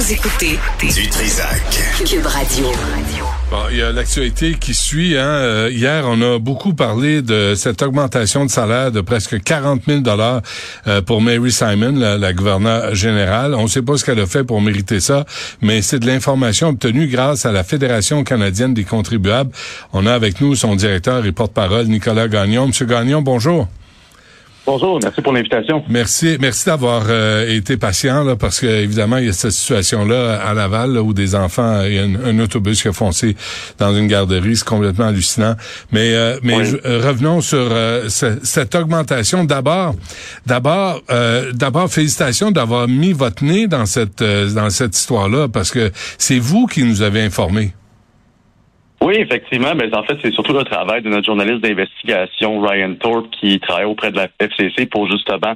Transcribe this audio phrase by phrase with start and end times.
[0.00, 1.60] Vous écoutez Du Trisac.
[2.06, 2.68] Cube Radio.
[3.50, 5.18] Bon, il y a l'actualité qui suit.
[5.18, 5.26] Hein.
[5.26, 10.00] Euh, hier, on a beaucoup parlé de cette augmentation de salaire de presque 40 000
[10.00, 10.40] dollars
[10.86, 13.54] euh, pour Mary Simon, la, la gouverneure générale.
[13.54, 15.26] On ne sait pas ce qu'elle a fait pour mériter ça,
[15.60, 19.50] mais c'est de l'information obtenue grâce à la Fédération canadienne des contribuables.
[19.92, 22.68] On a avec nous son directeur et porte-parole, Nicolas Gagnon.
[22.68, 23.68] Monsieur Gagnon, bonjour.
[24.66, 25.82] Bonjour, merci pour l'invitation.
[25.88, 30.04] Merci, merci d'avoir euh, été patient là, parce que évidemment il y a cette situation
[30.04, 33.36] là à Laval où des enfants, il y a un, autobus qui a foncé
[33.78, 35.56] dans une garderie, c'est complètement hallucinant.
[35.92, 37.68] Mais euh, mais euh, revenons sur
[38.08, 39.44] cette augmentation.
[39.44, 39.94] D'abord,
[40.46, 41.02] d'abord,
[41.54, 46.38] d'abord félicitations d'avoir mis votre nez dans cette dans cette histoire là parce que c'est
[46.38, 47.72] vous qui nous avez informés.
[49.02, 49.74] Oui, effectivement.
[49.74, 53.86] Mais en fait, c'est surtout le travail de notre journaliste d'investigation, Ryan Thorpe, qui travaille
[53.86, 55.54] auprès de la FCC pour justement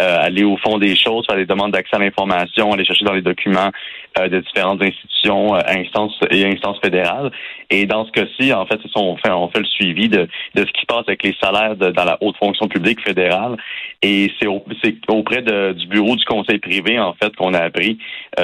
[0.00, 3.12] euh, aller au fond des choses, faire des demandes d'accès à l'information, aller chercher dans
[3.12, 3.72] les documents
[4.20, 7.32] euh, de différentes institutions, euh, instances et instances fédérales.
[7.68, 10.72] Et dans ce cas-ci, en fait, on fait, on fait le suivi de, de ce
[10.72, 13.56] qui se passe avec les salaires dans la haute fonction publique fédérale.
[14.02, 17.98] Et c'est auprès du bureau du conseil privé, en fait, qu'on a appris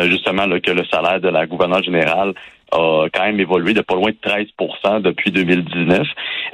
[0.07, 2.35] justement que le salaire de la gouverneure générale
[2.73, 6.07] a quand même évolué de pas loin de 13% depuis 2019.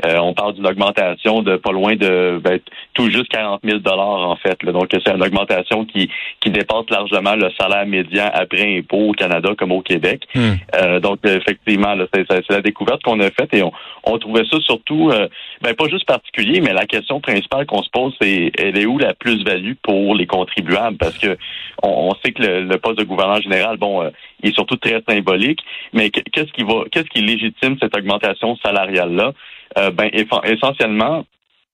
[0.04, 2.60] Euh, on parle d'une augmentation de pas loin de ben,
[2.94, 4.58] tout juste 40 000 en fait.
[4.64, 9.50] Donc c'est une augmentation qui qui dépasse largement le salaire médian après impôt au Canada
[9.56, 10.22] comme au Québec.
[10.34, 10.54] Hmm.
[10.74, 13.72] Euh, donc effectivement, c'est la découverte qu'on a faite et on,
[14.04, 15.28] on trouvait ça surtout euh,
[15.62, 18.98] ben, pas juste particulier, mais la question principale qu'on se pose c'est elle est où
[18.98, 20.96] la plus-value pour les contribuables?
[20.96, 21.36] Parce que
[21.82, 24.10] on, sait que le, poste de gouverneur général, bon,
[24.42, 25.60] il est surtout très symbolique,
[25.92, 29.32] mais qu'est-ce qui va, qu'est-ce qui légitime cette augmentation salariale là
[29.78, 30.10] euh, Ben
[30.44, 31.24] essentiellement,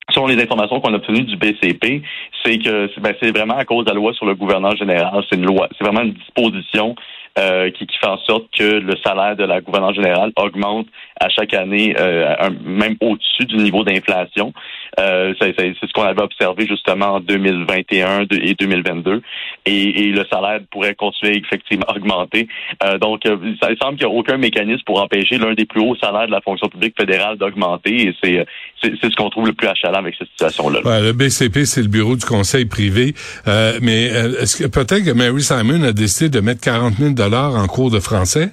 [0.09, 2.01] selon les informations qu'on a obtenues du BCP,
[2.43, 5.23] c'est que ben, c'est vraiment à cause de la loi sur le gouverneur général.
[5.29, 6.95] C'est une loi, c'est vraiment une disposition
[7.39, 10.87] euh, qui, qui, fait en sorte que le salaire de la gouverneure générale augmente
[11.19, 14.53] à chaque année, euh, même au-dessus du niveau d'inflation.
[14.99, 19.21] Euh, c'est ce qu'on avait observé justement en 2021 et 2022.
[19.65, 22.47] Et, et le salaire pourrait continuer effectivement à augmenter.
[22.83, 25.81] Euh, donc, euh, il semble qu'il n'y a aucun mécanisme pour empêcher l'un des plus
[25.81, 28.09] hauts salaires de la fonction publique fédérale d'augmenter.
[28.09, 28.45] Et c'est
[28.81, 30.81] c'est ce qu'on trouve le plus achalant avec cette situation-là.
[30.83, 33.13] Ouais, le BCP, c'est le bureau du conseil privé.
[33.47, 37.55] Euh, mais est-ce que peut-être que Mary Simon a décidé de mettre 40 000 dollars
[37.55, 38.51] en cours de français?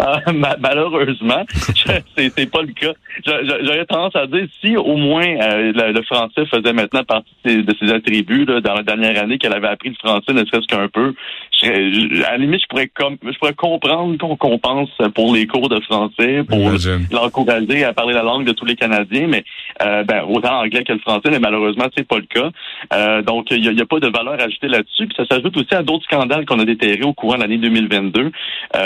[0.00, 0.20] Ah,
[0.60, 1.44] malheureusement,
[2.16, 2.92] c'est pas le cas.
[3.26, 7.92] J'aurais tendance à dire si au moins euh, le, français faisait maintenant partie de ses
[7.92, 11.14] attributs dans la dernière année qu'elle avait appris le français, ne serait-ce qu'un peu.
[11.64, 16.44] à la limite, je pourrais je pourrais comprendre qu'on compense pour les cours de français,
[16.48, 16.70] pour
[17.10, 19.44] l'encourager à parler la langue de tous les Canadiens, mais
[19.82, 22.50] euh, ben, autant anglais que le français, mais malheureusement, c'est pas le cas.
[22.94, 25.06] Euh, donc, il n'y a, pas de valeur ajoutée là-dessus.
[25.06, 28.30] Puis ça s'ajoute aussi à d'autres scandales qu'on a déterrés au courant de l'année 2022.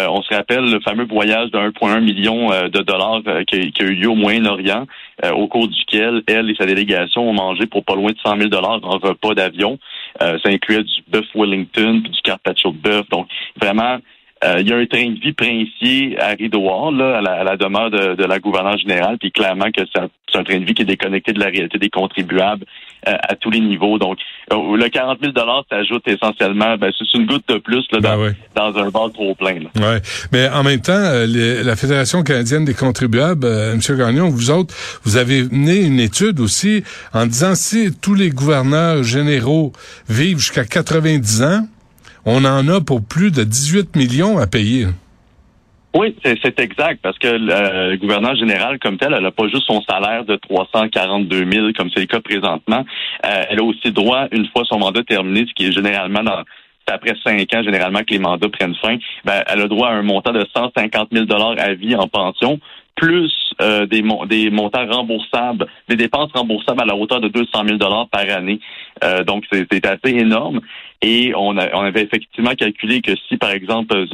[0.08, 3.84] on se rappelle le fameux voyage de 1,1 million euh, de dollars euh, qui, a
[3.84, 4.86] eu lieu au Moyen-Orient,
[5.24, 8.36] euh, au cours duquel elle et sa délégation ont mangé pour pas loin de 100
[8.36, 9.78] 000 dollars en repas d'avion.
[10.18, 13.08] ça incluait du bœuf Wellington, du carpaccio de bœuf.
[13.10, 13.28] Donc,
[13.60, 13.98] vraiment,
[14.44, 18.24] il y a un train de vie princier à Rideau là, à la, demeure de,
[18.24, 21.40] la gouverneure générale, puis clairement que c'est un train de vie qui est déconnecté de
[21.40, 22.64] la réalité des contribuables
[23.04, 23.98] à tous les niveaux.
[23.98, 24.18] Donc,
[24.50, 25.32] le 40 000
[25.70, 29.60] s'ajoute essentiellement, ben, c'est une goutte de plus là, ben dans, un bal trop plein.
[29.60, 29.70] Là.
[29.76, 30.00] Ouais.
[30.32, 31.26] Mais en même temps, euh,
[31.64, 33.80] la Fédération canadienne des contribuables, euh, M.
[33.96, 34.74] Gagnon, vous autres,
[35.04, 39.72] vous avez mené une étude aussi en disant si tous les gouverneurs généraux
[40.08, 41.66] vivent jusqu'à 90 ans,
[42.24, 44.86] on en a pour plus de 18 millions à payer.
[45.94, 49.82] Oui, c'est exact, parce que le, gouverneur général comme tel, elle n'a pas juste son
[49.82, 52.84] salaire de 342 000, comme c'est le cas présentement.
[53.26, 56.44] Euh, elle a aussi droit, une fois son mandat terminé, ce qui est généralement dans
[56.90, 60.02] après cinq ans, généralement, que les mandats prennent fin, ben, elle a droit à un
[60.02, 61.26] montant de 150 000
[61.58, 62.58] à vie en pension,
[62.96, 67.78] plus euh, des, des montants remboursables, des dépenses remboursables à la hauteur de 200 000
[67.78, 68.60] par année.
[69.04, 70.60] Euh, donc, c'est assez énorme.
[71.00, 74.06] Et on, a, on avait effectivement calculé que si, par exemple,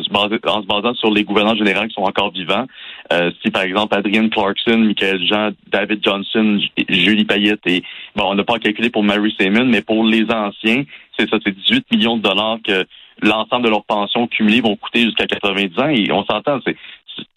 [0.46, 2.66] en se basant sur les gouverneurs généraux qui sont encore vivants,
[3.12, 6.58] euh, si, par exemple, Adrienne Clarkson, Michael Jean, David Johnson,
[6.88, 7.82] Julie Payette et,
[8.16, 10.84] bon, on n'a pas calculé pour Mary Simon, mais pour les anciens,
[11.18, 12.86] c'est ça, c'est 18 millions de dollars que
[13.22, 15.88] l'ensemble de leurs pensions cumulées vont coûter jusqu'à 90 ans.
[15.88, 16.76] Et on s'entend, c'est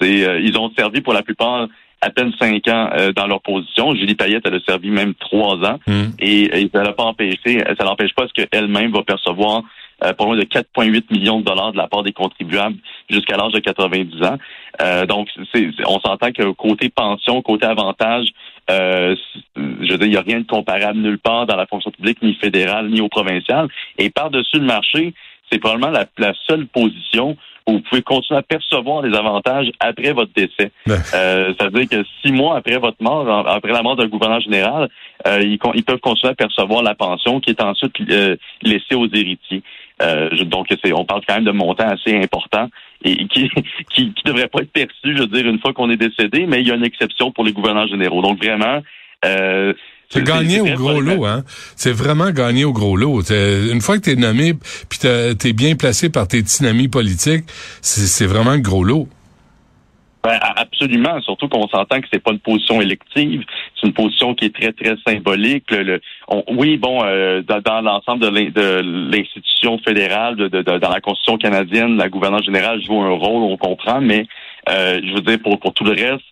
[0.04, 1.68] euh, ils ont servi pour la plupart
[2.02, 3.94] à peine cinq ans euh, dans leur position.
[3.96, 5.80] Julie Payette, elle a servi même trois ans.
[5.86, 6.10] Hmm.
[6.20, 9.62] Et, ça l'a pas empêché, ça n'empêche pas ce qu'elle-même va percevoir
[10.04, 13.52] euh, pour moins de 4,8 millions de dollars de la part des contribuables jusqu'à l'âge
[13.52, 14.38] de 90 ans.
[14.82, 15.30] Euh, donc,
[15.86, 18.28] on s'entend que côté pension, côté avantage,
[18.68, 22.22] je veux dire, il n'y a rien de comparable nulle part dans la fonction publique,
[22.24, 23.68] ni fédérale, ni au provincial.
[24.00, 25.14] Et par-dessus le marché,
[25.52, 27.38] c'est probablement la, la seule position
[27.68, 30.72] vous pouvez continuer à percevoir des avantages après votre décès.
[31.14, 34.42] Euh, ça veut dire que six mois après votre mort, après la mort d'un gouverneur
[34.42, 34.90] général,
[35.28, 39.08] euh, ils, ils, peuvent continuer à percevoir la pension qui est ensuite euh, laissée aux
[39.08, 39.64] héritiers.
[40.02, 42.70] Euh, donc, on parle quand même de montants assez importants
[43.04, 43.50] et qui
[43.94, 46.62] qui, qui devrait pas être perçu, je veux dire, une fois qu'on est décédé, mais
[46.62, 48.22] il y a une exception pour les gouverneurs généraux.
[48.22, 48.82] Donc, vraiment,
[49.26, 49.74] euh,
[50.12, 51.44] c'est gagné au gros lot, hein.
[51.76, 53.22] C'est vraiment gagné au gros lot.
[53.32, 54.54] Une fois que tu es nommé,
[54.90, 57.46] puis es bien placé par tes petits amis politiques,
[57.82, 59.08] c'est vraiment un gros lot.
[60.24, 63.44] Ben, absolument, surtout qu'on s'entend que c'est pas une position élective,
[63.76, 65.72] c'est une position qui est très très symbolique.
[65.72, 66.00] Le,
[66.50, 72.44] oui, bon, euh, dans, l'ensemble de l'institution fédérale, de, dans la Constitution canadienne, la gouverneure
[72.44, 74.28] générale joue un rôle, on comprend, mais
[74.70, 76.26] euh, je veux dire pour pour tout le reste,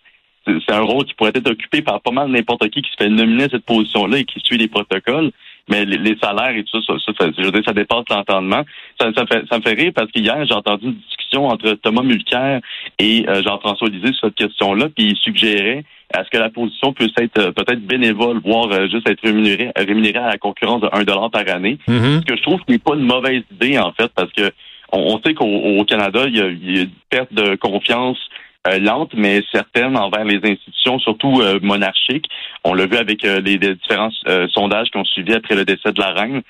[0.46, 3.08] c'est un rôle qui pourrait être occupé par pas mal n'importe qui qui se fait
[3.08, 5.30] nominer à cette position-là et qui suit les protocoles.
[5.68, 8.64] Mais les, salaires et tout ça, ça, ça, je veux dire, ça dépasse l'entendement.
[9.00, 11.74] Ça, ça, me fait, ça me fait rire parce qu'hier, j'ai entendu une discussion entre
[11.74, 12.60] Thomas Mulcair
[12.98, 16.92] et euh, Jean-François Lisée sur cette question-là, puis il suggérait à ce que la position
[16.92, 20.88] puisse être euh, peut-être bénévole, voire euh, juste être rémunérée, rémunérée à la concurrence de
[20.92, 21.78] 1 dollar par année.
[21.86, 22.20] Mm-hmm.
[22.20, 24.50] Ce que je trouve qui n'est pas une mauvaise idée, en fait, parce que
[24.92, 28.18] on, sait qu'au Canada, il y, a, il y a une perte de confiance
[28.68, 32.26] euh, lente, mais certaine envers les institutions, surtout euh, monarchiques.
[32.62, 34.10] On l'a vu avec euh, les, différents
[34.50, 36.42] sondages qui ont après le décès de la reine.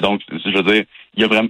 [0.00, 1.48] donc, je veux dire, il y a vraiment,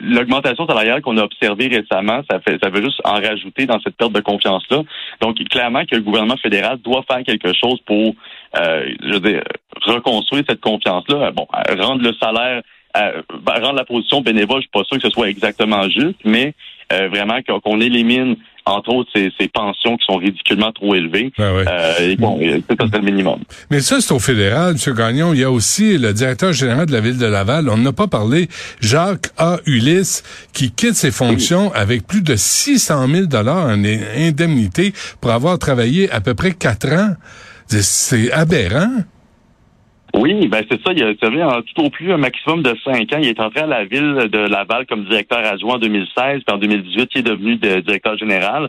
[0.00, 3.96] l'augmentation salariale qu'on a observée récemment, ça fait, ça veut juste en rajouter dans cette
[3.96, 4.82] perte de confiance-là.
[5.20, 8.14] Donc, clairement que le gouvernement fédéral doit faire quelque chose pour,
[8.54, 9.42] je veux dire,
[9.82, 11.32] reconstruire cette confiance-là.
[11.32, 12.62] Bon, rendre le salaire
[12.94, 16.54] ben, rendre la position bénévole, je suis pas sûr que ce soit exactement juste, mais
[16.90, 18.36] vraiment qu'on élimine
[18.66, 21.32] entre autres ces, pensions qui sont ridiculement trop élevées.
[21.38, 23.40] Ah euh, bon, c'est le minimum.
[23.70, 24.94] Mais ça, c'est au fédéral, M.
[24.94, 25.34] Gagnon.
[25.34, 27.68] Il y a aussi le directeur général de la ville de Laval.
[27.68, 28.48] On n'a pas parlé.
[28.80, 29.58] Jacques A.
[29.66, 30.22] Ulysse,
[30.52, 33.84] qui quitte ses fonctions avec plus de 600 000 dollars en
[34.16, 37.14] indemnité pour avoir travaillé à peu près quatre ans.
[37.66, 39.04] C'est aberrant.
[40.16, 40.92] Oui, ben c'est ça.
[40.94, 43.18] Il a servi en tout au plus un maximum de cinq ans.
[43.20, 46.58] Il est entré à la ville de Laval comme directeur adjoint en 2016, puis en
[46.58, 48.68] 2018, il est devenu directeur général.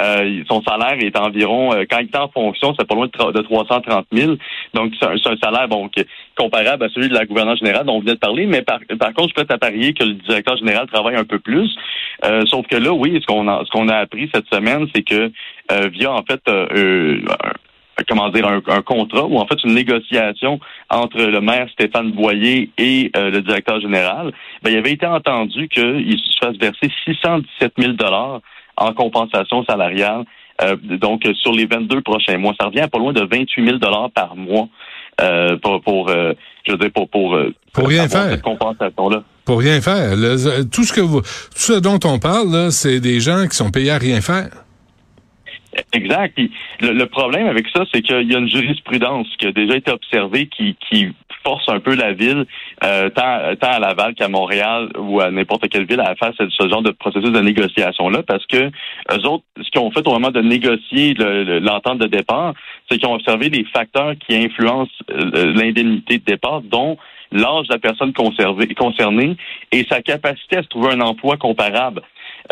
[0.00, 3.42] Euh, son salaire est environ, euh, quand il était en fonction, c'est pas loin de,
[3.42, 4.36] 330 000.
[4.72, 5.90] Donc c'est un, salaire bon
[6.34, 8.46] comparable à celui de la gouverneure générale dont on venait de parler.
[8.46, 8.80] Mais par,
[9.14, 11.76] contre, je peux à parier que le directeur général travaille un peu plus.
[12.24, 15.02] Euh, sauf que là, oui, ce qu'on a, ce qu'on a appris cette semaine, c'est
[15.02, 15.30] que
[15.90, 16.40] via en fait
[18.04, 20.60] comment dire, un, contrat ou en fait une négociation
[20.90, 24.32] entre le maire Stéphane Boyer et euh, le directeur général,
[24.62, 28.40] ben, il avait été entendu qu'il se fasse verser 617 000 dollars
[28.76, 30.24] en compensation salariale.
[30.62, 33.78] Euh, donc sur les 22 prochains mois, ça revient à pas loin de 28 000
[33.78, 34.68] dollars par mois
[35.20, 37.38] euh, pour, pour je veux dire pour pour
[37.72, 39.22] pour rien faire cette compensation là.
[39.44, 40.12] Pour rien faire.
[40.72, 43.90] tout ce que vous, tout ce dont on parle c'est des gens qui sont payés
[43.90, 44.65] à rien faire.
[45.92, 46.38] Exact.
[46.80, 50.46] le, problème avec ça, c'est qu'il y a une jurisprudence qui a déjà été observée
[50.46, 51.12] qui, qui
[51.46, 52.44] force un peu la ville,
[52.82, 56.68] euh, tant, tant à Laval qu'à Montréal ou à n'importe quelle ville, à faire ce,
[56.68, 60.30] genre de processus de négociation-là, parce que eux autres, ce qu'ils ont fait au moment
[60.30, 62.54] de négocier l'entente de départ,
[62.90, 66.96] c'est qu'ils ont observé les facteurs qui influencent euh, l'indemnité de départ, dont
[67.32, 69.36] l'âge de la personne concernée
[69.72, 72.02] et sa capacité à se trouver un emploi comparable.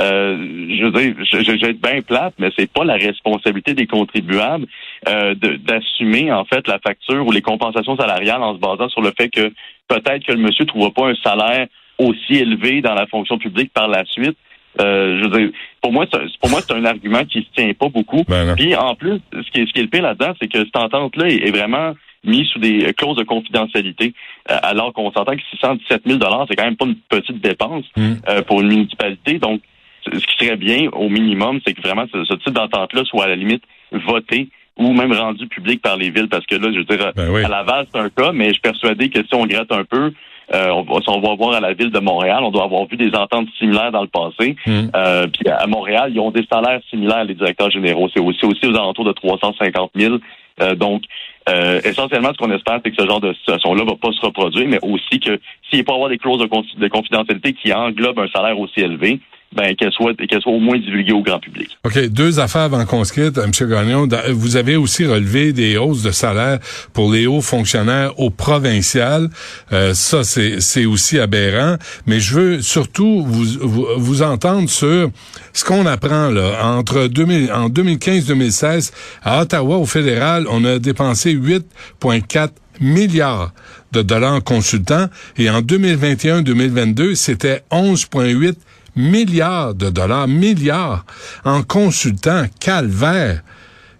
[0.01, 0.37] Euh,
[0.77, 3.87] je veux dire, je, je, vais être bien plate, mais c'est pas la responsabilité des
[3.87, 4.67] contribuables
[5.09, 9.13] euh, d'assumer en fait la facture ou les compensations salariales en se basant sur le
[9.17, 9.53] fait que
[9.89, 11.67] peut-être que le monsieur ne trouvera pas un salaire
[11.99, 14.37] aussi élevé dans la fonction publique par la suite.
[14.81, 16.07] Euh, je veux dire, pour moi,
[16.41, 18.25] pour moi, c'est un argument qui se tient pas beaucoup.
[18.27, 20.59] Ben Puis en plus, ce qui est, ce qui est le pire là-dedans, c'est que
[20.59, 24.15] cette entente-là est, vraiment mise sous des clauses de confidentialité,
[24.51, 28.15] euh, alors qu'on s'entend que 617 000 c'est quand même pas une petite dépense hmm.
[28.29, 29.39] euh, pour une municipalité.
[29.39, 29.61] Donc,
[30.05, 33.37] ce qui serait bien, au minimum, c'est que vraiment ce, type d'entente-là soit à la
[33.37, 37.13] limite voté ou même rendu public par les villes, parce que là, je veux dire,
[37.15, 39.85] ben à Laval, c'est un cas, mais je suis persuadé que si on gratte un
[39.85, 40.13] peu,
[40.53, 42.97] euh, on, va, on va voir à la ville de Montréal, on doit avoir vu
[42.97, 44.57] des ententes similaires dans le passé.
[44.67, 44.89] Hmm.
[44.95, 48.09] Euh, puis à Montréal, ils ont des salaires similaires, les directeurs généraux.
[48.13, 50.17] C'est aussi, aussi aux alentours de 350 000.
[50.61, 51.03] Euh, donc,
[51.49, 54.69] euh, essentiellement, ce qu'on espère, c'est que ce genre de situation-là va pas se reproduire,
[54.69, 58.29] mais aussi que s'il peut y avoir des clauses de, de confidentialité qui englobent un
[58.29, 59.21] salaire aussi élevé,
[59.55, 61.79] ben qu'elle soit qu'elle soit au moins divulguée au grand public.
[61.85, 63.71] OK, deux affaires avant qu'on se M.
[63.71, 64.09] Gagnon.
[64.31, 66.59] Vous avez aussi relevé des hausses de salaire
[66.93, 69.29] pour les hauts fonctionnaires au provincial.
[69.73, 71.77] Euh, ça, c'est, aussi aberrant.
[72.07, 75.11] Mais je veux surtout vous, vous, vous entendre sur
[75.53, 76.65] ce qu'on apprend là.
[76.65, 78.93] Entre 2000, en 2015-2016,
[79.23, 83.53] à Ottawa, au fédéral, on a dépensé 8,4 milliards
[83.93, 85.07] de dollars en consultants
[85.39, 88.55] et en 2021-2022, c'était 11,8 milliards
[88.97, 91.05] de dollars, milliards
[91.45, 93.43] en consultants, calvaire.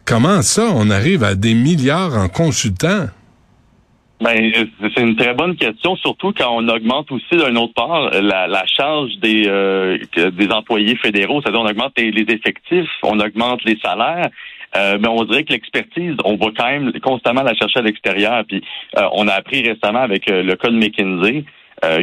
[0.05, 3.09] Comment ça, on arrive à des milliards en consultants?
[4.21, 8.65] Ben, c'est une très bonne question, surtout quand on augmente aussi d'un autre part la,
[8.67, 14.29] charge des euh, des employés fédéraux, c'est-à-dire on augmente les, effectifs, on augmente les salaires,
[14.77, 18.45] euh, mais on dirait que l'expertise, on va quand même constamment la chercher à l'extérieur.
[18.47, 18.63] Puis
[18.97, 21.45] euh, on a appris récemment avec le cas de McKinsey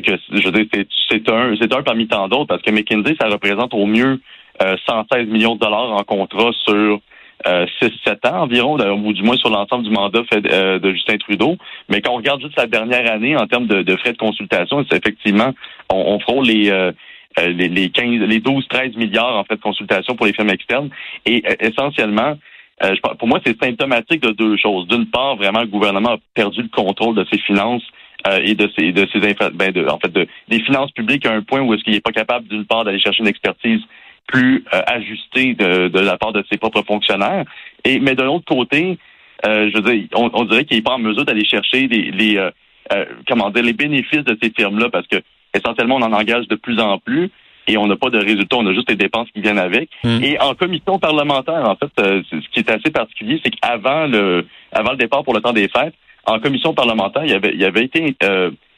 [0.03, 0.65] que je veux dire,
[1.09, 4.19] c'est un c'est un parmi tant d'autres parce que McKinsey, ça représente au mieux
[4.59, 7.01] 116 millions de dollars en contrat sur
[7.45, 11.17] 6-7 euh, ans environ, ou du moins sur l'ensemble du mandat fait, euh, de Justin
[11.17, 11.57] Trudeau.
[11.89, 14.97] Mais quand on regarde juste la dernière année en termes de, frais de consultation, c'est
[14.97, 15.51] effectivement,
[15.89, 16.91] on, on frôle les, euh,
[17.37, 20.89] les, les 15, les 12, 13 milliards en frais de consultation pour les firmes externes.
[21.25, 22.37] Et essentiellement,
[23.19, 24.87] pour moi, c'est symptomatique de deux choses.
[24.87, 27.83] D'une part, vraiment, le gouvernement a perdu le contrôle de ses finances
[28.43, 29.19] et de ses de ses
[29.53, 32.01] ben de, en fait de des finances publiques à un point où est-ce qu'il n'est
[32.01, 33.81] pas capable d'une part d'aller chercher une expertise
[34.27, 37.45] plus euh, ajusté de, de, la part de ses propres fonctionnaires.
[37.83, 38.97] Et mais de l'autre côté,
[39.45, 42.37] euh, je veux dire, on, dirait qu'il n'est pas en mesure d'aller chercher les, les
[42.37, 42.51] euh,
[42.93, 45.17] euh, comment dire les bénéfices de ces firmes-là parce que
[45.53, 47.29] essentiellement on en engage de plus en plus
[47.67, 49.89] et on n'a pas de résultats, on a juste les dépenses qui viennent avec.
[50.03, 50.23] Hmm.
[50.23, 54.91] Et en commission parlementaire, en fait, ce qui est assez particulier, c'est qu'avant le avant
[54.91, 55.93] le départ pour le temps des fêtes,
[56.25, 58.15] en commission parlementaire, il y avait, il avait été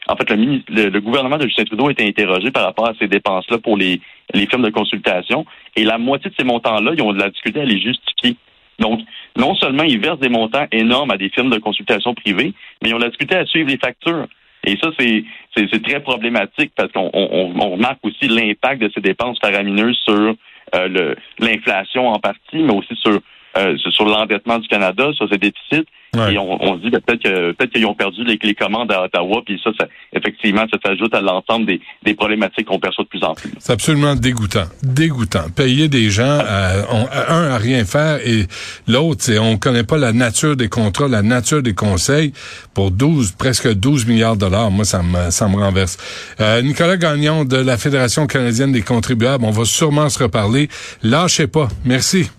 [0.07, 3.07] en fait, le, le, gouvernement de Justin Trudeau a été interrogé par rapport à ces
[3.07, 4.01] dépenses-là pour les,
[4.33, 5.45] les firmes de consultation.
[5.75, 8.35] Et la moitié de ces montants-là, ils ont de la difficulté à les justifier.
[8.79, 8.99] Donc,
[9.37, 12.93] non seulement ils versent des montants énormes à des firmes de consultation privées, mais ils
[12.93, 14.27] ont de la difficulté à suivre les factures.
[14.65, 15.23] Et ça, c'est,
[15.55, 20.35] c'est, très problématique parce qu'on on, on remarque aussi l'impact de ces dépenses faramineuses sur
[20.75, 23.19] euh, l'inflation en partie, mais aussi sur,
[23.57, 25.85] euh, sur l'endettement du Canada, sur ses déficits.
[26.15, 28.91] Et on, on, se dit ben, peut-être que peut-être qu'ils ont perdu les, les, commandes
[28.91, 33.03] à Ottawa, puis ça, ça effectivement, ça s'ajoute à l'ensemble des, des, problématiques qu'on perçoit
[33.03, 33.49] de plus en plus.
[33.57, 35.49] C'est absolument dégoûtant, dégoûtant.
[35.55, 38.45] Payer des gens, à, un à rien faire et
[38.87, 42.31] l'autre, c'est on connaît pas la nature des contrats, la nature des conseils
[42.75, 44.69] pour 12, presque 12 milliards de dollars.
[44.69, 45.97] Moi, ça me ça me renverse.
[46.39, 50.69] Euh, Nicolas Gagnon de la Fédération canadienne des contribuables, on va sûrement se reparler.
[51.01, 51.69] Lâchez pas.
[51.85, 52.29] Merci.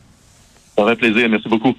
[0.76, 1.28] Ça plaisir.
[1.28, 1.74] Merci beaucoup.